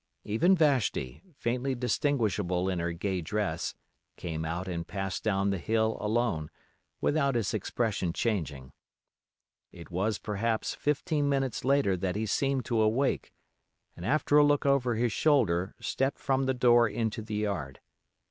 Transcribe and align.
Even 0.23 0.55
Vashti, 0.55 1.21
faintly 1.35 1.75
distinguishable 1.75 2.67
in 2.69 2.79
her 2.79 2.91
gay 2.91 3.21
dress, 3.21 3.75
came 4.17 4.45
out 4.45 4.67
and 4.67 4.87
passed 4.87 5.23
down 5.23 5.51
the 5.51 5.59
hill 5.59 5.95
alone, 6.01 6.49
without 7.01 7.35
his 7.35 7.53
expression 7.53 8.11
changing. 8.11 8.73
It 9.71 9.91
was, 9.91 10.17
perhaps, 10.17 10.73
fifteen 10.73 11.29
minutes 11.29 11.63
later 11.63 11.95
that 11.97 12.15
he 12.15 12.25
seemed 12.25 12.65
to 12.65 12.81
awake, 12.81 13.31
and 13.95 14.03
after 14.03 14.37
a 14.39 14.43
look 14.43 14.65
over 14.65 14.95
his 14.95 15.11
shoulder 15.13 15.75
stepped 15.79 16.17
from 16.17 16.47
the 16.47 16.55
door 16.55 16.89
into 16.89 17.21
the 17.21 17.35
yard. 17.35 17.79